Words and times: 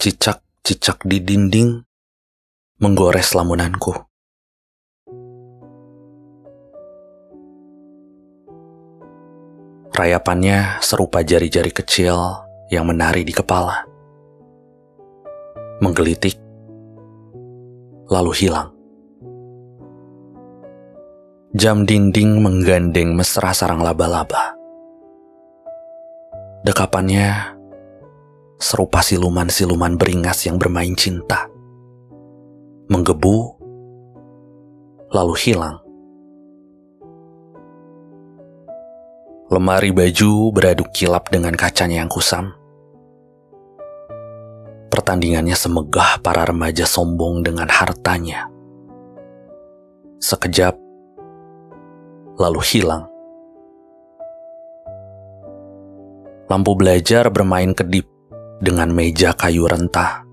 Cicak-cicak 0.00 1.04
di 1.04 1.20
dinding 1.20 1.76
menggores 2.80 3.36
lamunanku. 3.36 3.92
Rayapannya 9.92 10.80
serupa 10.80 11.20
jari-jari 11.20 11.68
kecil 11.68 12.16
yang 12.72 12.88
menari 12.88 13.28
di 13.28 13.36
kepala. 13.36 13.84
Menggelitik, 15.84 16.40
lalu 18.08 18.32
hilang. 18.40 18.72
Jam 21.52 21.84
dinding 21.84 22.40
menggandeng 22.40 23.12
mesra 23.12 23.52
sarang 23.52 23.84
laba-laba. 23.84 24.56
Dekapannya 26.64 27.59
serupa 28.70 29.02
siluman-siluman 29.02 29.98
beringas 29.98 30.46
yang 30.46 30.54
bermain 30.54 30.94
cinta. 30.94 31.50
Menggebu, 32.86 33.58
lalu 35.10 35.34
hilang. 35.42 35.82
Lemari 39.50 39.90
baju 39.90 40.54
beraduk 40.54 40.94
kilap 40.94 41.26
dengan 41.34 41.58
kacanya 41.58 41.98
yang 41.98 42.06
kusam. 42.06 42.54
Pertandingannya 44.86 45.58
semegah 45.58 46.22
para 46.22 46.46
remaja 46.46 46.86
sombong 46.86 47.42
dengan 47.42 47.66
hartanya. 47.66 48.46
Sekejap, 50.22 50.78
lalu 52.38 52.62
hilang. 52.70 53.10
Lampu 56.46 56.78
belajar 56.78 57.26
bermain 57.34 57.74
kedip 57.74 58.19
dengan 58.60 58.92
meja 58.92 59.32
kayu 59.32 59.64
rentah. 59.64 60.28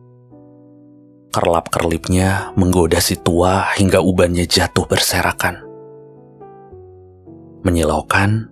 Kerlap-kerlipnya 1.32 2.52
menggoda 2.60 3.00
si 3.00 3.16
tua 3.16 3.72
hingga 3.80 4.04
ubannya 4.04 4.44
jatuh 4.44 4.84
berserakan. 4.84 5.64
Menyilaukan, 7.64 8.52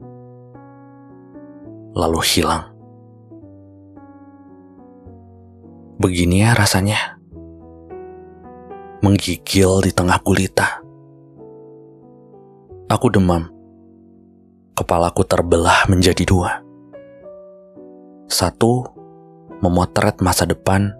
lalu 1.91 2.19
hilang. 2.23 2.71
Begini 5.99 6.43
ya 6.43 6.55
rasanya. 6.55 7.19
Menggigil 9.03 9.85
di 9.85 9.91
tengah 9.91 10.19
gulita. 10.23 10.83
Aku 12.91 13.07
demam. 13.11 13.47
Kepalaku 14.75 15.23
terbelah 15.23 15.87
menjadi 15.87 16.23
dua. 16.27 16.59
Satu 18.27 18.83
memotret 19.59 20.19
masa 20.19 20.43
depan, 20.47 20.91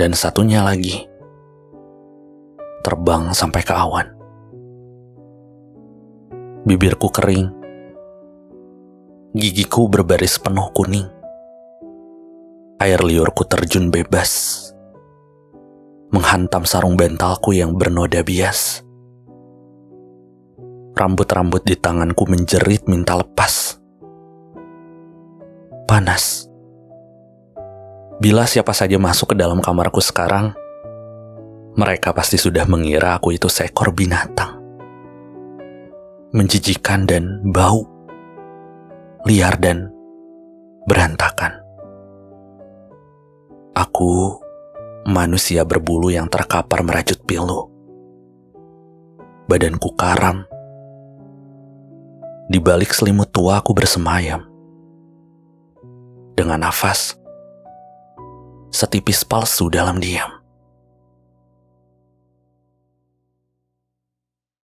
dan 0.00 0.12
satunya 0.12 0.64
lagi 0.64 1.06
terbang 2.84 3.32
sampai 3.32 3.62
ke 3.64 3.72
awan. 3.72 4.06
Bibirku 6.64 7.08
kering, 7.12 7.48
gigiku 9.36 9.88
berbaris 9.88 10.36
penuh 10.40 10.68
kuning. 10.72 11.08
Air 12.80 13.00
liurku 13.00 13.48
terjun 13.48 13.88
bebas, 13.88 14.60
menghantam 16.12 16.68
sarung 16.68 16.98
bantalku 17.00 17.56
yang 17.56 17.72
bernoda 17.78 18.20
bias. 18.20 18.84
Rambut-rambut 20.94 21.66
di 21.66 21.74
tanganku 21.74 22.22
menjerit 22.28 22.86
minta 22.86 23.18
lepas. 23.18 23.80
Panas. 25.90 26.43
Bila 28.24 28.48
siapa 28.48 28.72
saja 28.72 28.96
masuk 28.96 29.36
ke 29.36 29.36
dalam 29.36 29.60
kamarku 29.60 30.00
sekarang, 30.00 30.56
mereka 31.76 32.16
pasti 32.16 32.40
sudah 32.40 32.64
mengira 32.64 33.20
aku 33.20 33.36
itu 33.36 33.52
seekor 33.52 33.92
binatang. 33.92 34.64
Menjijikan 36.32 37.04
dan 37.04 37.44
bau. 37.44 37.84
Liar 39.28 39.60
dan 39.60 39.92
berantakan. 40.88 41.52
Aku 43.76 44.40
manusia 45.04 45.60
berbulu 45.68 46.08
yang 46.08 46.32
terkapar 46.32 46.80
merajut 46.80 47.20
pilu. 47.28 47.68
Badanku 49.52 49.92
karam, 50.00 50.48
di 52.48 52.56
balik 52.56 52.88
selimut 52.96 53.28
tua 53.28 53.60
aku 53.60 53.76
bersemayam. 53.76 54.48
Dengan 56.32 56.64
nafas 56.64 57.20
setipis 58.74 59.22
palsu 59.22 59.70
dalam 59.70 60.02
diam. 60.02 60.43